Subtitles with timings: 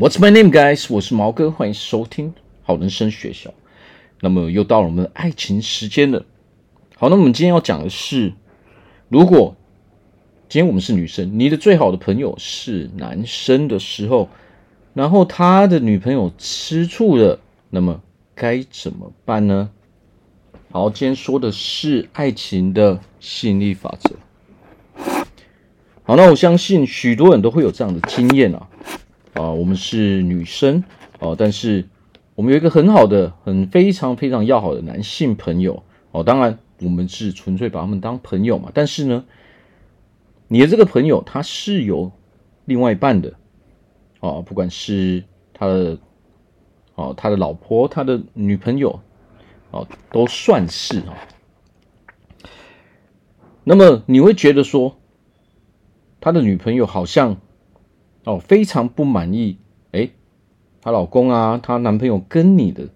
[0.00, 0.86] What's my name, guys？
[0.88, 2.32] 我是毛哥，欢迎收听
[2.62, 3.52] 好人生学校。
[4.22, 6.24] 那么又到了我们的爱情时间了。
[6.96, 8.32] 好，那我们今天要讲的是，
[9.10, 9.54] 如果
[10.48, 14.30] 今天我们是女生，你的最好的朋友是男生的时候，
[14.94, 17.38] 然后他的女朋友吃醋了，
[17.68, 18.00] 那么
[18.34, 19.68] 该怎么办呢？
[20.72, 24.16] 好，今天说的是爱情的吸引力法则。
[26.04, 28.66] 好，那我相信许多人都会有这样的经验啊。
[29.34, 30.82] 啊，我们是女生
[31.20, 31.86] 哦，但是
[32.34, 36.24] 我们有一个很好的、很非常非常要好的男性朋友哦。
[36.24, 38.72] 当然，我们是纯粹把他们当朋友嘛。
[38.74, 39.24] 但是呢，
[40.48, 42.10] 你的这个朋友他是有
[42.64, 43.32] 另外一半的
[44.18, 45.22] 哦，不管是
[45.54, 45.96] 他的
[46.96, 49.00] 哦，他的老婆、他的女朋友
[49.70, 51.14] 哦，都算是哦。
[53.62, 54.96] 那么你会觉得说，
[56.20, 57.36] 他的女朋友好像。
[58.24, 59.56] 哦，非常不满意，
[59.92, 60.10] 诶，
[60.82, 62.88] 她老公啊，她男朋友跟你的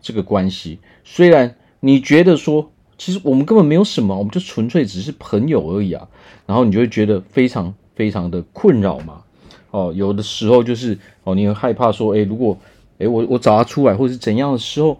[0.00, 6.08] 这个关系，虽然你觉得说，其实我们根本没有什么，我们就纯粹只是朋友而已啊，
[6.46, 9.22] 然后你就会觉得非常非常的困扰嘛。
[9.70, 12.58] 哦，有的时候就是哦，你会害怕说，诶，如果
[12.98, 14.98] 诶我我找他出来或者是怎样的时候，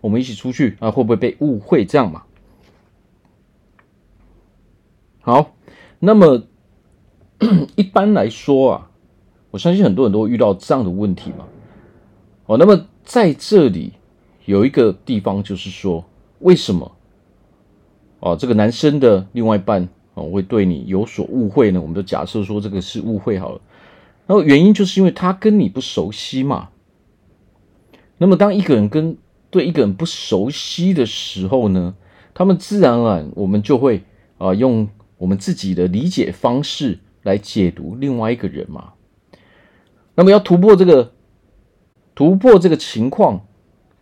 [0.00, 2.22] 我们一起出去啊，会不会被误会这样嘛？
[5.20, 5.54] 好，
[6.00, 6.44] 那么
[7.76, 8.87] 一般来说啊。
[9.50, 11.46] 我相信很多人都会遇到这样的问题嘛。
[12.46, 13.92] 哦，那么在这里
[14.44, 16.04] 有一个地方，就是说，
[16.40, 16.92] 为什么
[18.20, 21.80] 哦，这个男生的另外一半哦会对你有所误会呢？
[21.80, 23.60] 我们就假设说这个是误会好了。
[24.26, 26.68] 然后原因就是因为他跟你不熟悉嘛。
[28.18, 29.16] 那么当一个人跟
[29.50, 31.94] 对一个人不熟悉的时候呢，
[32.34, 34.02] 他们自然而然我们就会
[34.36, 38.92] 啊用我们自己的理解方式来解读另外一个人嘛。
[40.18, 41.12] 那么要突破这个
[42.16, 43.46] 突破这个情况，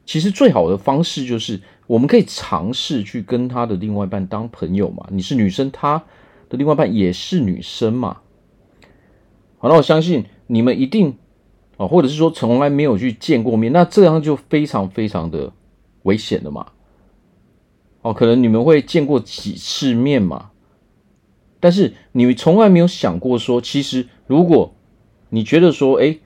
[0.07, 5.07] 其实最好的方式就是我们可以尝试去跟他的另外一半当朋友嘛。
[5.11, 5.99] 你是女生，他
[6.49, 8.17] 的另外一半也是女生嘛。
[9.59, 11.19] 好，那我相信你们一定
[11.77, 15.53] 啊，或者是说从来没有去见过面，那这样就非常非常的
[16.05, 16.69] 危险了嘛。
[18.01, 20.53] 哦，可能你们会见过几次面嘛，
[21.61, 24.73] 但是你从来没有想过说，其实如果
[25.29, 26.21] 你觉得说，诶，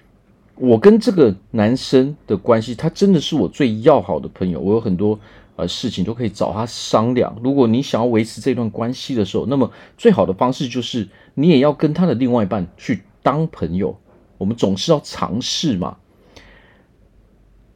[0.56, 5.18] 我跟这个男生的关系，他真的是我最要好的朋友，我有很多
[5.56, 7.34] 呃事情都可以找他商量。
[7.42, 13.96] 如果你想要维持这段关系的时候，那么最好的方式就是你也要跟他的另外一半去当朋友。
[14.38, 15.96] 我们总是要尝试嘛。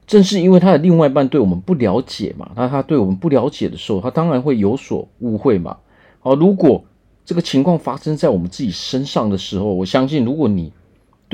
[0.06, 5.78] 正是因为他的另外一半对我们不了解嘛，那他对我们不了解的时候，他当然会有所误会嘛。
[6.20, 6.84] 好，如果
[7.24, 10.72] 这个情况发生在我们自己身上的时候，我相信如果你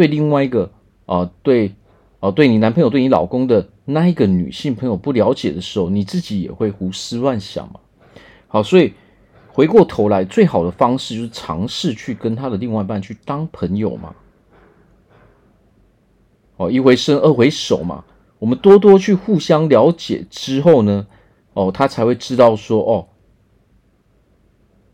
[0.00, 0.64] 对另外一个
[1.04, 1.74] 啊、呃，对，
[2.20, 7.80] 啊、对你男朋友、对你老公的那一个女性朋友不了解的时候，你自己也会胡思乱想嘛。
[8.48, 8.94] 好，所以
[9.52, 14.14] 回过头来，最好的方式就是尝试去跟他的另外一半去当朋友嘛。
[16.56, 18.02] 哦，一回生，二回熟嘛。
[18.38, 21.06] 我们多多去互相了解之后呢，
[21.52, 23.08] 哦，他才会知道说，哦，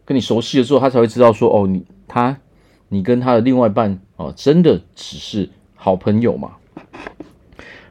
[0.04, 2.40] 跟你熟悉了之后，他才会知道说，哦，你他。
[2.88, 6.52] 你跟他的另外一半啊，真的只是好朋友吗？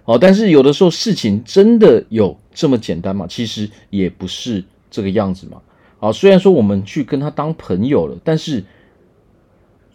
[0.06, 3.25] 哦，但是有的时候事情真的有这么简单吗？
[3.28, 5.61] 其实也不是这个样子嘛。
[6.00, 8.63] 啊，虽然说我们去跟他当朋友了，但是，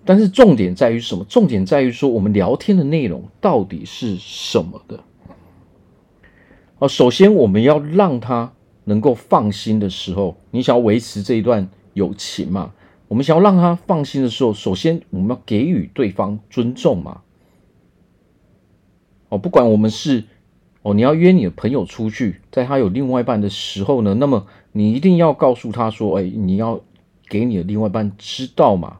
[0.05, 1.25] 但是重点在于什么？
[1.29, 4.99] 重点在于说我们聊天的内容到底是什么的？
[6.79, 8.53] 哦，首先我们要让他
[8.85, 12.73] 能够放心的时候，你想要维持这一段友情嘛？
[13.11, 17.23] 我们想要让他放心的时候，首先我们要给予对方尊重嘛。
[19.31, 20.27] 哦，不管我们是
[20.83, 26.81] 哦，你要约你的朋友出去，在他有另外一半的时候呢，那么你一定要告诉他说：“哎，你要
[27.29, 28.99] 给你的另外一半知道嘛。”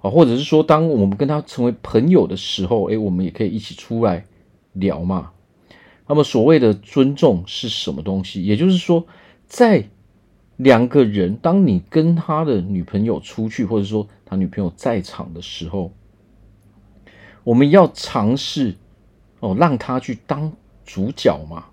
[0.00, 4.24] 哦，或者是说，当我们跟他成为朋友的时候，哎，我们也可以一起出来
[4.72, 5.32] 聊嘛。
[6.08, 8.42] 那么，所谓的尊重是什么东西？
[8.42, 9.04] 也就是说，
[9.46, 9.90] 在
[10.56, 15.92] 两个人，当你跟他的女朋友出去，或者说他女朋友在场的时候，
[17.44, 18.74] 我们要尝试
[19.40, 20.50] 哦，让他去当
[20.84, 21.66] 主角嘛。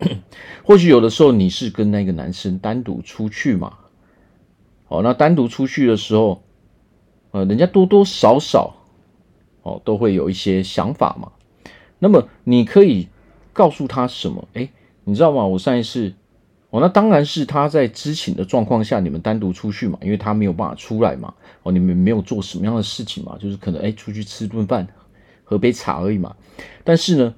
[0.64, 3.74] 或许有的时候你是跟那个男生单独出去嘛，
[4.88, 6.42] 哦，那单独出去的时候，
[7.32, 8.76] 呃，人家多多少少
[9.62, 11.32] 哦都会有一些想法嘛。
[11.98, 13.08] 那么你可以
[13.52, 14.48] 告诉他什么？
[14.54, 14.70] 哎，
[15.04, 15.44] 你知道吗？
[15.44, 16.14] 我上一次。
[16.70, 21.34] 哦，那当然是他在知情的状况下，你们单独出去嘛，因为他没有办法出来嘛。
[21.64, 24.86] 哦，你们没有做什么样的事情嘛，就是可能哎出去吃顿饭，
[25.42, 26.36] 喝杯茶而已嘛。
[26.84, 27.34] 但是呢，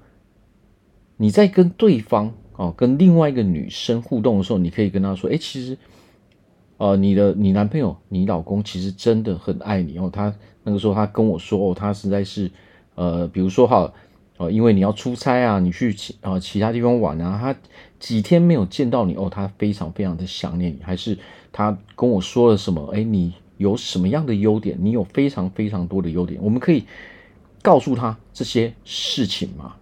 [1.16, 5.78] 你在跟对方哦，跟另外一个女生互动的时候，你可以跟她说：“哎，其实，
[6.76, 12.50] 呃，你的你男朋友、你老公其实真的很爱你哦。”他那个时候他跟我说：“哦，他实在是，
[12.94, 13.90] 呃，比如说哈，
[14.42, 17.56] 呃，因为你要出差啊，你去其呃其他地方玩啊，他
[17.98, 20.78] 几天没有见到你哦，他非常非常的想念你。
[20.82, 21.18] 还是
[21.52, 22.92] 他跟我说了什么？
[22.94, 24.76] 哎，你有什么样的优点？
[24.80, 26.84] 你有非常非常多的优点，我们可以。”
[27.64, 29.76] 告诉他这些事情嘛，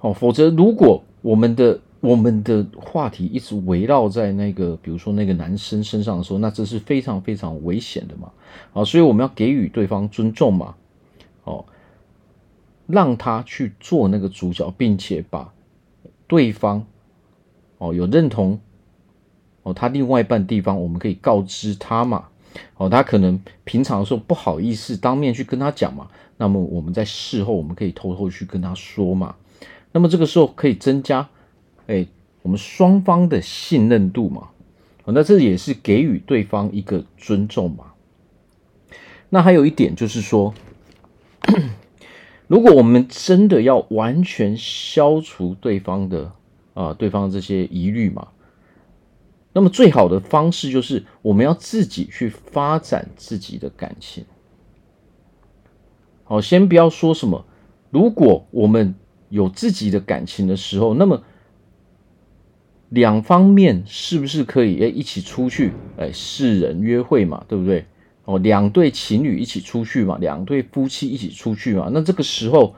[0.00, 8.30] 哦，否则如果我们的我们的话题一直围绕在那个，比如说那个男生身上的时候，那这是非常非常危险的嘛，
[8.74, 10.74] 啊，所以我们要给予对方尊重嘛，
[11.44, 11.64] 哦，
[12.88, 15.52] 让他去做那个主角，并且把
[16.26, 16.84] 对方
[17.78, 18.58] 哦有认同
[19.62, 22.24] 哦他另外一半地方，我们可以告知他嘛。
[22.76, 26.08] 哦，他可能平常的时候不好意思当面去跟他讲嘛，
[26.38, 29.36] 那么我们在事后我们可以偷偷去跟他说嘛，
[29.92, 31.28] 那么这个时候可以增加，
[31.86, 32.06] 哎，
[32.42, 34.48] 我们双方的信任度嘛，
[35.04, 37.92] 哦那这也是给予对方一个尊重嘛。
[39.28, 40.54] 那还有一点就是说，
[42.48, 46.32] 如果我们真的要完全消除对方的
[46.74, 48.28] 啊，对方这些疑虑嘛。
[49.52, 54.24] 那么最好的方式就是我们要自己去发展自己的感情。
[56.24, 57.44] 好，先不要说什么，
[57.90, 58.94] 如果我们
[59.28, 61.22] 有自己的感情的时候，那么
[62.90, 67.84] 两方面是不是可以诶一起出去诶四人约会嘛，对不对？
[68.28, 72.74] 哦，两对情侣一起出去嘛，两对夫妻一起出去嘛，那这个时候，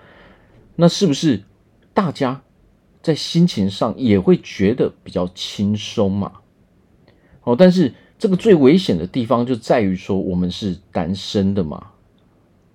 [0.77, 1.43] 那是不是
[1.93, 2.41] 大家
[3.03, 6.35] 在心情上也会觉得比较轻松嘛？
[7.43, 11.89] 哦，但是这个最危险的地方就在于说，我们是单身的嘛，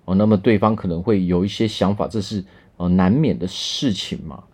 [0.04, 2.44] 哦，那么对方可能会有一些想法，这是
[2.76, 4.44] 呃难免的事情嘛。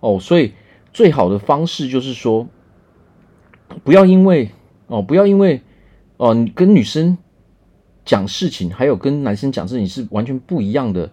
[0.00, 0.54] 哦，所以
[0.94, 2.48] 最好的方式就是说，
[3.84, 4.52] 不要因为
[4.86, 5.60] 哦，不要因为
[6.18, 7.16] 哦，你跟女生
[8.04, 11.10] 讲事情，还有跟男生讲事情是完全不一样的。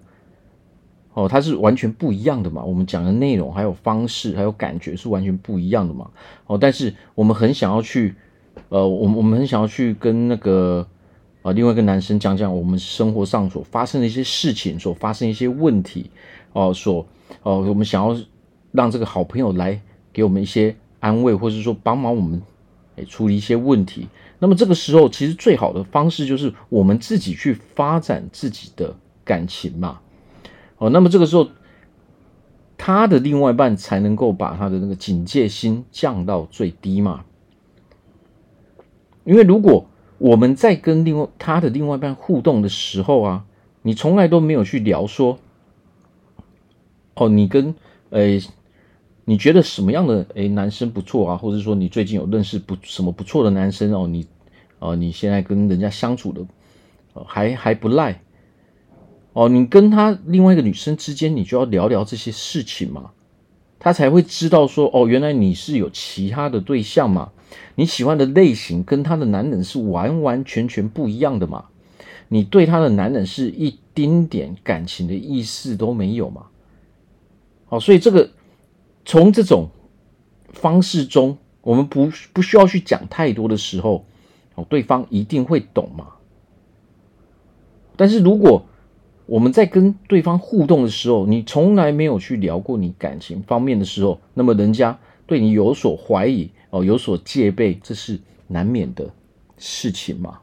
[1.13, 6.12] 哦，它是完全不一样的嘛，我们讲的内容还有方式还有感觉是完全不一样的嘛。
[6.46, 8.13] 哦，但是我们很想要去，
[8.68, 10.86] 呃，我我们很想要去跟那个、
[11.44, 16.10] 呃、另外一个男生讲讲我们生活上所发生的一些事情，所发生一些问题，
[16.51, 16.96] 哦、所
[17.44, 18.18] 哦、呃，我们想要
[18.74, 19.80] 让这个好朋友来
[20.12, 22.42] 给我们一些安慰，或者是说帮忙我们
[22.98, 24.10] 诶处理一些问题。
[24.40, 30.00] 那么这个时候，其实最好的方式就是我们自己去发展自己的感情嘛。
[30.78, 31.48] 哦，那么这个时候，
[32.78, 37.24] 他的另外一半才能够把他的那个警戒心降到最低嘛。
[39.24, 39.88] 因为如果
[40.18, 43.46] 我们在跟另外他的另外一半互动的时候啊，
[43.82, 45.40] 你从来都没有去聊说，
[47.16, 47.74] 哦，你跟
[48.10, 48.42] 诶，
[49.25, 54.25] 你觉得什么样的诶男生不错啊，或者说你最近有认识不什么不错的男生哦，你
[54.80, 56.45] 哦，你现在跟人家相处的，
[57.25, 58.22] 还还不赖。
[59.33, 63.12] 哦，你跟他另外一个女生之间，你就要聊聊这些事情嘛，
[63.80, 67.31] 他才会知道说，哦，原来你是有其他的对象嘛，
[67.75, 71.66] 你喜欢的类型跟他的男人是完完全全不一样的嘛，
[72.30, 76.46] 你对他的男人是一丁点感情的意思都没有嘛，
[77.70, 78.29] 哦，所以这个
[79.05, 79.69] 从这种
[80.50, 84.05] 方式中，我们不不需要去讲太多的时候，
[84.55, 86.07] 哦，对方一定会懂嘛，
[87.95, 88.65] 但是如果
[89.27, 99.12] 我们在跟对方互动的时候，你从来没有去聊过你感情方面的时候，那么人家对你有所怀疑哦，有所戒备，这是难免的
[99.57, 100.39] 事情嘛。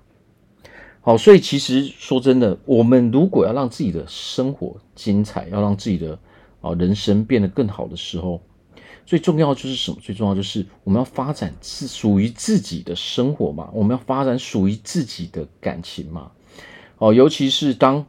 [1.00, 6.19] 好，所以其实说真的，我们如果要让自己的生活精彩，要让自己的
[6.61, 8.40] 啊人生变得更好的时候，
[9.05, 9.99] 最重要就是什么？
[10.01, 16.31] 最重要就是我们要发展自属于自己的生活嘛，我们要发展属于自己的感情嘛。
[16.99, 18.05] 哦，尤其是当。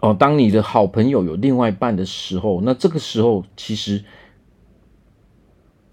[0.00, 4.02] 哦，当你的好朋友有另外一半的时候，那这个时候其实，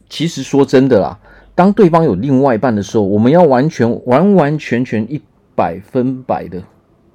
[0.10, 1.20] 其实说真的啦，
[1.54, 5.22] 当对方有另外一半的时候，我们要完全完完全全一
[5.56, 6.63] 百分百的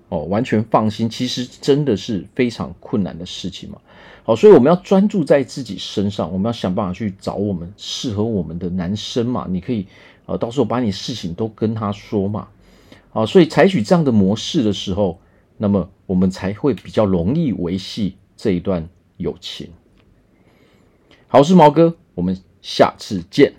[0.09, 3.81] 哦，完全放心，其实真的是非常困难的事情嘛。
[4.25, 9.47] 好，所以我们要专注在自己身上，我们要想办法去找我们适合我们的男生嘛。
[9.49, 9.87] 你可以
[10.26, 12.49] 呃，到时候把你事情都跟他说嘛。
[13.11, 15.21] 好，所以采取这样的模式的时候。
[15.57, 18.88] 那么我们才会比较容易维系这一段
[19.19, 19.71] 友情。
[21.28, 23.52] 好，我是毛哥，我们下次见。